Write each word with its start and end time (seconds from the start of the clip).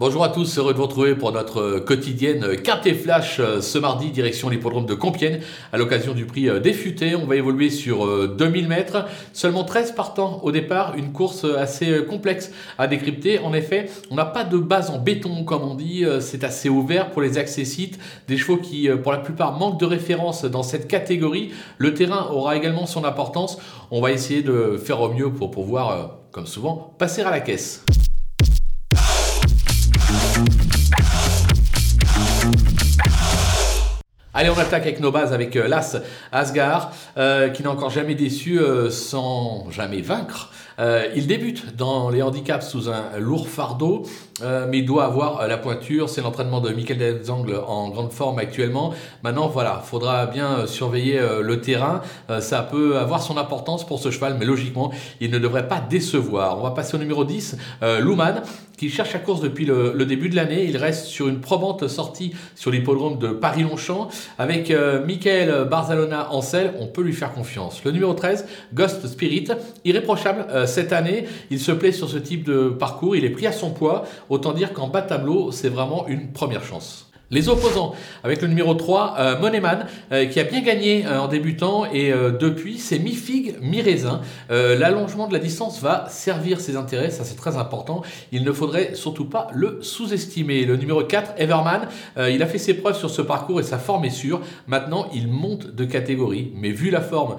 Bonjour 0.00 0.24
à 0.24 0.30
tous, 0.30 0.56
heureux 0.56 0.72
de 0.72 0.78
vous 0.78 0.84
retrouver 0.84 1.14
pour 1.14 1.30
notre 1.30 1.78
quotidienne 1.80 2.56
Quintet 2.56 2.94
Flash 2.94 3.38
euh, 3.38 3.60
ce 3.60 3.76
mardi, 3.76 4.10
direction 4.10 4.48
l'hippodrome 4.48 4.86
de 4.86 4.94
Compiègne, 4.94 5.40
à 5.74 5.76
l'occasion 5.76 6.14
du 6.14 6.24
prix 6.24 6.48
euh, 6.48 6.72
futés. 6.72 7.14
On 7.14 7.26
va 7.26 7.36
évoluer 7.36 7.68
sur 7.68 8.28
2000 8.28 8.64
euh, 8.64 8.68
mètres, 8.68 9.04
seulement 9.34 9.62
13 9.62 9.92
partants 9.92 10.40
au 10.42 10.52
départ, 10.52 10.94
une 10.96 11.12
course 11.12 11.44
assez 11.44 12.02
complexe 12.06 12.50
à 12.78 12.86
décrypter. 12.86 13.40
En 13.40 13.52
effet, 13.52 13.90
on 14.10 14.14
n'a 14.14 14.24
pas 14.24 14.42
de 14.42 14.56
base 14.56 14.88
en 14.88 14.98
béton, 14.98 15.44
comme 15.44 15.64
on 15.64 15.74
dit, 15.74 16.06
c'est 16.20 16.44
assez 16.44 16.70
ouvert 16.70 17.10
pour 17.10 17.20
les 17.20 17.36
accessites, 17.36 17.98
des 18.26 18.38
chevaux 18.38 18.56
qui, 18.56 18.88
pour 19.02 19.12
la 19.12 19.18
plupart, 19.18 19.58
manquent 19.58 19.80
de 19.80 19.84
référence 19.84 20.46
dans 20.46 20.62
cette 20.62 20.88
catégorie. 20.88 21.50
Le 21.76 21.92
terrain 21.92 22.28
aura 22.30 22.56
également 22.56 22.86
son 22.86 23.04
importance. 23.04 23.58
On 23.90 24.00
va 24.00 24.12
essayer 24.12 24.40
de 24.40 24.80
faire 24.82 25.02
au 25.02 25.12
mieux 25.12 25.30
pour 25.30 25.50
pouvoir, 25.50 26.20
comme 26.30 26.46
souvent, 26.46 26.94
passer 26.98 27.20
à 27.20 27.30
la 27.30 27.40
caisse. 27.40 27.84
Allez, 34.40 34.48
on 34.48 34.58
attaque 34.58 34.84
avec 34.84 35.00
nos 35.00 35.12
bases 35.12 35.34
avec 35.34 35.54
euh, 35.54 35.68
l'As 35.68 35.98
Asgard, 36.32 36.92
euh, 37.18 37.50
qui 37.50 37.62
n'a 37.62 37.70
encore 37.70 37.90
jamais 37.90 38.14
déçu 38.14 38.58
euh, 38.58 38.88
sans 38.88 39.70
jamais 39.70 40.00
vaincre. 40.00 40.50
Il 41.14 41.26
débute 41.26 41.76
dans 41.76 42.10
les 42.10 42.22
handicaps 42.22 42.68
sous 42.68 42.88
un 42.88 43.18
lourd 43.18 43.48
fardeau, 43.48 44.02
mais 44.42 44.78
il 44.78 44.86
doit 44.86 45.04
avoir 45.04 45.46
la 45.46 45.58
pointure. 45.58 46.08
C'est 46.08 46.22
l'entraînement 46.22 46.60
de 46.60 46.70
Michael 46.70 47.18
Denzangle 47.18 47.60
en 47.66 47.90
grande 47.90 48.12
forme 48.12 48.38
actuellement. 48.38 48.94
Maintenant, 49.22 49.48
voilà, 49.48 49.82
faudra 49.84 50.26
bien 50.26 50.66
surveiller 50.66 51.20
le 51.42 51.60
terrain. 51.60 52.00
ça 52.40 52.62
peut 52.62 52.96
avoir 52.96 53.22
son 53.22 53.36
importance 53.36 53.86
pour 53.86 54.00
ce 54.00 54.10
cheval, 54.10 54.36
mais 54.38 54.46
logiquement, 54.46 54.90
il 55.20 55.30
ne 55.30 55.38
devrait 55.38 55.68
pas 55.68 55.80
décevoir. 55.80 56.58
On 56.58 56.62
va 56.62 56.70
passer 56.70 56.94
au 56.94 56.98
numéro 56.98 57.24
10, 57.24 57.56
Luman, 58.00 58.42
qui 58.78 58.88
cherche 58.88 59.12
la 59.12 59.18
course 59.18 59.42
depuis 59.42 59.66
le, 59.66 59.92
le 59.94 60.06
début 60.06 60.30
de 60.30 60.36
l'année. 60.36 60.64
Il 60.64 60.78
reste 60.78 61.04
sur 61.04 61.28
une 61.28 61.40
probante 61.40 61.86
sortie 61.86 62.32
sur 62.54 62.70
l'hippodrome 62.70 63.18
de 63.18 63.28
Paris-Longchamp. 63.28 64.08
Avec 64.38 64.70
euh, 64.70 65.04
Michael 65.04 65.66
Barzalona 65.68 66.32
en 66.32 66.40
selle, 66.40 66.72
on 66.78 66.86
peut 66.86 67.02
lui 67.02 67.12
faire 67.12 67.32
confiance. 67.32 67.82
Le 67.84 67.90
numéro 67.90 68.14
13, 68.14 68.46
Ghost 68.72 69.06
Spirit, 69.06 69.48
irréprochable 69.84 70.46
euh, 70.50 70.66
cette 70.70 70.92
année. 70.92 71.26
Il 71.50 71.60
se 71.60 71.72
plaît 71.72 71.92
sur 71.92 72.08
ce 72.08 72.16
type 72.16 72.44
de 72.44 72.70
parcours. 72.70 73.16
Il 73.16 73.24
est 73.26 73.30
pris 73.30 73.46
à 73.46 73.52
son 73.52 73.70
poids. 73.70 74.04
Autant 74.30 74.52
dire 74.52 74.72
qu'en 74.72 74.88
bas 74.88 75.02
tableau, 75.02 75.52
c'est 75.52 75.68
vraiment 75.68 76.08
une 76.08 76.32
première 76.32 76.64
chance. 76.64 77.09
Les 77.32 77.48
opposants, 77.48 77.94
avec 78.24 78.42
le 78.42 78.48
numéro 78.48 78.74
3, 78.74 79.14
euh, 79.16 79.38
Moneman, 79.38 79.86
euh, 80.10 80.26
qui 80.26 80.40
a 80.40 80.42
bien 80.42 80.62
gagné 80.62 81.06
euh, 81.06 81.20
en 81.20 81.28
débutant 81.28 81.84
et 81.84 82.12
depuis, 82.40 82.78
c'est 82.78 82.98
mi-figue, 82.98 83.54
mi-raisin. 83.60 84.20
L'allongement 84.48 85.28
de 85.28 85.32
la 85.32 85.38
distance 85.38 85.80
va 85.80 86.06
servir 86.08 86.60
ses 86.60 86.76
intérêts, 86.76 87.10
ça 87.10 87.24
c'est 87.24 87.36
très 87.36 87.56
important. 87.56 88.02
Il 88.32 88.42
ne 88.42 88.52
faudrait 88.52 88.94
surtout 88.94 89.26
pas 89.26 89.48
le 89.54 89.78
sous-estimer. 89.80 90.64
Le 90.64 90.76
numéro 90.76 91.04
4, 91.04 91.34
Everman, 91.38 91.82
il 92.18 92.42
a 92.42 92.46
fait 92.46 92.58
ses 92.58 92.74
preuves 92.74 92.96
sur 92.96 93.10
ce 93.10 93.22
parcours 93.22 93.60
et 93.60 93.62
sa 93.62 93.78
forme 93.78 94.04
est 94.04 94.10
sûre. 94.10 94.40
Maintenant, 94.66 95.08
il 95.14 95.28
monte 95.28 95.74
de 95.74 95.84
catégorie, 95.84 96.52
mais 96.56 96.70
vu 96.70 96.90
la 96.90 97.00
forme 97.00 97.36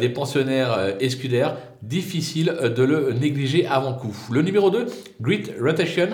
des 0.00 0.08
pensionnaires 0.08 0.94
escudaires, 1.00 1.56
difficile 1.82 2.54
de 2.76 2.82
le 2.84 3.12
négliger 3.12 3.66
avant 3.66 3.94
coup. 3.94 4.16
Le 4.30 4.42
numéro 4.42 4.70
2, 4.70 4.86
Grit 5.20 5.44
Rotation, 5.60 6.10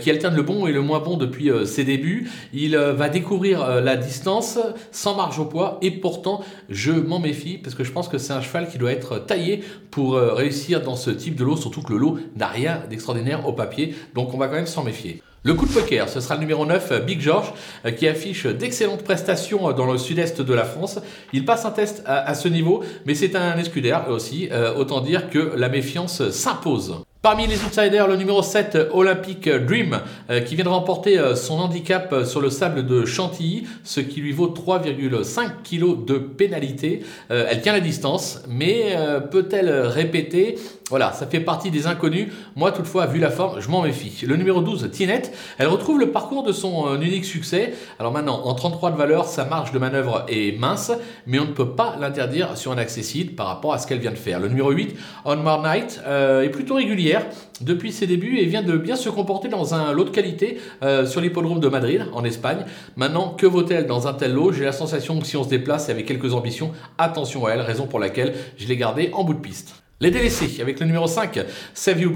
qui 0.00 0.10
alterne 0.10 0.34
le 0.34 0.42
bon 0.42 0.66
et 0.66 0.72
le 0.72 0.80
moins 0.80 1.00
bon 1.00 1.16
depuis 1.16 1.50
ses 1.64 1.84
débuts. 1.84 2.30
Il 2.72 2.76
euh, 2.76 2.94
va 2.94 3.10
découvrir 3.10 3.62
euh, 3.62 3.82
la 3.82 3.98
distance 3.98 4.58
sans 4.92 5.14
marge 5.14 5.38
au 5.38 5.44
poids 5.44 5.76
et 5.82 5.90
pourtant 5.90 6.42
je 6.70 6.92
m'en 6.92 7.18
méfie 7.18 7.58
parce 7.58 7.74
que 7.74 7.84
je 7.84 7.92
pense 7.92 8.08
que 8.08 8.16
c'est 8.16 8.32
un 8.32 8.40
cheval 8.40 8.66
qui 8.66 8.78
doit 8.78 8.92
être 8.92 9.18
taillé 9.18 9.62
pour 9.90 10.14
euh, 10.14 10.32
réussir 10.32 10.80
dans 10.80 10.96
ce 10.96 11.10
type 11.10 11.36
de 11.36 11.44
lot, 11.44 11.58
surtout 11.58 11.82
que 11.82 11.92
le 11.92 11.98
lot 11.98 12.18
n'a 12.34 12.46
rien 12.46 12.80
d'extraordinaire 12.88 13.46
au 13.46 13.52
papier, 13.52 13.94
donc 14.14 14.32
on 14.32 14.38
va 14.38 14.46
quand 14.46 14.54
même 14.54 14.66
s'en 14.66 14.84
méfier. 14.84 15.22
Le 15.44 15.52
coup 15.52 15.66
de 15.66 15.72
poker, 15.72 16.08
ce 16.08 16.20
sera 16.20 16.36
le 16.36 16.40
numéro 16.40 16.64
9, 16.64 17.04
Big 17.04 17.20
George, 17.20 17.52
qui 17.98 18.08
affiche 18.08 18.46
d'excellentes 18.46 19.02
prestations 19.02 19.72
dans 19.72 19.90
le 19.90 19.98
sud-est 19.98 20.40
de 20.40 20.54
la 20.54 20.64
France. 20.64 21.00
Il 21.32 21.44
passe 21.44 21.64
un 21.64 21.72
test 21.72 22.02
à, 22.06 22.32
ce 22.34 22.46
niveau, 22.46 22.84
mais 23.06 23.14
c'est 23.16 23.34
un 23.34 23.58
escudaire 23.58 24.08
aussi. 24.08 24.48
autant 24.76 25.00
dire 25.00 25.30
que 25.30 25.52
la 25.56 25.68
méfiance 25.68 26.30
s'impose. 26.30 27.02
Parmi 27.22 27.46
les 27.46 27.62
outsiders, 27.64 28.08
le 28.08 28.16
numéro 28.16 28.42
7, 28.42 28.76
Olympic 28.92 29.48
Dream, 29.48 30.00
euh, 30.28 30.40
qui 30.40 30.56
vient 30.56 30.64
de 30.64 30.68
remporter 30.68 31.20
euh, 31.20 31.36
son 31.36 31.60
handicap 31.60 32.12
euh, 32.12 32.24
sur 32.24 32.40
le 32.40 32.50
sable 32.50 32.84
de 32.84 33.04
Chantilly, 33.04 33.62
ce 33.84 34.00
qui 34.00 34.20
lui 34.20 34.32
vaut 34.32 34.48
3,5 34.48 35.62
kg 35.62 36.04
de 36.04 36.18
pénalité. 36.18 37.04
elle 37.28 37.60
tient 37.62 37.74
la 37.74 37.80
distance, 37.80 38.42
mais 38.48 38.96
peut-elle 39.30 39.70
répéter 39.70 40.58
voilà, 40.92 41.10
ça 41.12 41.26
fait 41.26 41.40
partie 41.40 41.70
des 41.70 41.86
inconnus. 41.86 42.28
Moi, 42.54 42.70
toutefois, 42.70 43.06
vu 43.06 43.18
la 43.18 43.30
forme, 43.30 43.62
je 43.62 43.70
m'en 43.70 43.80
méfie. 43.80 44.26
Le 44.26 44.36
numéro 44.36 44.60
12, 44.60 44.90
Tinette, 44.90 45.32
elle 45.56 45.68
retrouve 45.68 45.98
le 45.98 46.10
parcours 46.10 46.42
de 46.42 46.52
son 46.52 47.00
unique 47.00 47.24
succès. 47.24 47.72
Alors 47.98 48.12
maintenant, 48.12 48.42
en 48.44 48.52
33 48.52 48.90
de 48.90 48.98
valeur, 48.98 49.24
sa 49.24 49.46
marge 49.46 49.72
de 49.72 49.78
manœuvre 49.78 50.26
est 50.28 50.58
mince, 50.58 50.92
mais 51.26 51.38
on 51.38 51.46
ne 51.46 51.52
peut 51.52 51.70
pas 51.70 51.96
l'interdire 51.98 52.58
sur 52.58 52.72
un 52.72 52.76
accessible 52.76 53.32
par 53.32 53.46
rapport 53.46 53.72
à 53.72 53.78
ce 53.78 53.86
qu'elle 53.86 54.00
vient 54.00 54.10
de 54.10 54.16
faire. 54.16 54.38
Le 54.38 54.48
numéro 54.48 54.70
8, 54.70 54.94
On 55.24 55.36
More 55.36 55.62
Night, 55.62 55.98
est 56.06 56.50
plutôt 56.50 56.74
régulière 56.74 57.24
depuis 57.62 57.90
ses 57.90 58.06
débuts 58.06 58.36
et 58.38 58.44
vient 58.44 58.62
de 58.62 58.76
bien 58.76 58.96
se 58.96 59.08
comporter 59.08 59.48
dans 59.48 59.74
un 59.74 59.92
lot 59.92 60.04
de 60.04 60.10
qualité 60.10 60.58
euh, 60.82 61.06
sur 61.06 61.22
l'hippodrome 61.22 61.60
de 61.60 61.68
Madrid, 61.68 62.04
en 62.12 62.22
Espagne. 62.22 62.66
Maintenant, 62.96 63.30
que 63.30 63.46
vaut-elle 63.46 63.86
dans 63.86 64.08
un 64.08 64.12
tel 64.12 64.34
lot? 64.34 64.52
J'ai 64.52 64.64
la 64.64 64.72
sensation 64.72 65.18
que 65.18 65.26
si 65.26 65.38
on 65.38 65.44
se 65.44 65.48
déplace 65.48 65.88
avec 65.88 66.04
quelques 66.04 66.34
ambitions, 66.34 66.72
attention 66.98 67.46
à 67.46 67.52
elle, 67.52 67.62
raison 67.62 67.86
pour 67.86 67.98
laquelle 67.98 68.34
je 68.58 68.66
l'ai 68.66 68.76
gardée 68.76 69.10
en 69.14 69.24
bout 69.24 69.34
de 69.34 69.40
piste. 69.40 69.82
Les 70.02 70.10
délaissés, 70.10 70.60
avec 70.60 70.80
le 70.80 70.86
numéro 70.86 71.06
5, 71.06 71.38
Save 71.74 72.00
You 72.00 72.12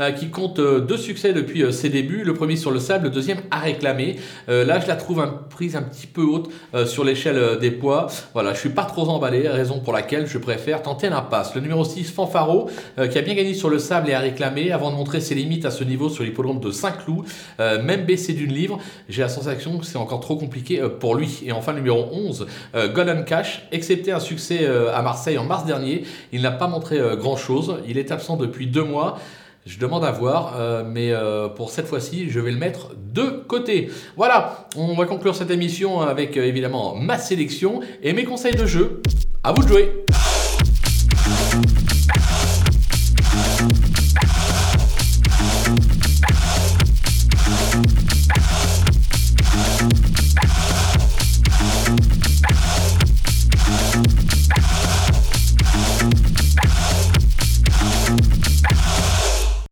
euh, 0.00 0.10
qui 0.10 0.30
compte 0.30 0.58
euh, 0.58 0.80
deux 0.80 0.96
succès 0.96 1.32
depuis 1.32 1.62
euh, 1.62 1.70
ses 1.70 1.88
débuts. 1.88 2.24
Le 2.24 2.34
premier 2.34 2.56
sur 2.56 2.72
le 2.72 2.80
sable, 2.80 3.04
le 3.04 3.10
deuxième 3.10 3.38
à 3.52 3.60
réclamer. 3.60 4.16
là, 4.48 4.80
je 4.80 4.88
la 4.88 4.96
trouve 4.96 5.20
un, 5.20 5.28
prise 5.28 5.76
un 5.76 5.82
petit 5.82 6.08
peu 6.08 6.22
haute 6.22 6.50
sur 6.86 7.04
l'échelle 7.04 7.58
des 7.60 7.70
poids. 7.70 8.08
Voilà, 8.32 8.52
je 8.52 8.58
suis 8.58 8.70
pas 8.70 8.82
trop 8.82 9.08
emballé, 9.08 9.48
raison 9.48 9.78
pour 9.78 9.92
laquelle 9.92 10.26
je 10.26 10.38
préfère 10.38 10.82
tenter 10.82 11.08
l'impasse. 11.08 11.54
Le 11.54 11.60
numéro 11.60 11.84
6, 11.84 12.10
Fanfaro, 12.10 12.68
qui 12.96 13.18
a 13.18 13.22
bien 13.22 13.34
gagné 13.34 13.54
sur 13.54 13.70
le 13.70 13.78
sable 13.78 14.10
et 14.10 14.14
à 14.14 14.18
réclamer, 14.18 14.72
avant 14.72 14.90
de 14.90 14.96
montrer 14.96 15.20
ses 15.20 15.36
limites 15.36 15.64
à 15.64 15.70
ce 15.70 15.84
niveau 15.84 16.08
sur 16.08 16.24
l'hippodrome 16.24 16.58
de 16.58 16.72
Saint-Cloud. 16.72 17.26
même 17.58 18.04
baissé 18.04 18.32
d'une 18.32 18.52
livre, 18.52 18.78
j'ai 19.08 19.22
la 19.22 19.28
sensation 19.28 19.78
que 19.78 19.86
c'est 19.86 19.98
encore 19.98 20.20
trop 20.20 20.36
compliqué 20.36 20.82
pour 20.98 21.14
lui. 21.14 21.42
Et 21.44 21.52
enfin, 21.52 21.72
le 21.72 21.78
numéro 21.78 22.08
11, 22.12 22.46
Golden 22.92 23.24
Cash, 23.24 23.68
excepté 23.70 24.10
un 24.10 24.20
succès 24.20 24.66
à 24.66 25.02
Marseille 25.02 25.38
en 25.38 25.44
mars 25.44 25.64
dernier, 25.64 26.02
il 26.32 26.42
n'a 26.42 26.50
pas 26.50 26.66
montré 26.66 26.98
grand-chose. 27.20 27.76
Il 27.86 27.98
est 27.98 28.10
absent 28.10 28.36
depuis 28.36 28.66
deux 28.66 28.84
mois. 28.84 29.18
Je 29.66 29.78
demande 29.78 30.04
à 30.04 30.10
voir, 30.10 30.54
euh, 30.56 30.82
mais 30.86 31.12
euh, 31.12 31.48
pour 31.48 31.70
cette 31.70 31.86
fois-ci, 31.86 32.30
je 32.30 32.40
vais 32.40 32.50
le 32.50 32.56
mettre 32.56 32.92
de 32.96 33.28
côté. 33.46 33.90
Voilà, 34.16 34.66
on 34.74 34.94
va 34.94 35.04
conclure 35.04 35.36
cette 35.36 35.50
émission 35.50 36.00
avec 36.00 36.38
euh, 36.38 36.44
évidemment 36.44 36.94
ma 36.96 37.18
sélection 37.18 37.80
et 38.02 38.14
mes 38.14 38.24
conseils 38.24 38.54
de 38.54 38.64
jeu. 38.64 39.02
À 39.44 39.52
vous 39.52 39.62
de 39.62 39.68
jouer 39.68 40.04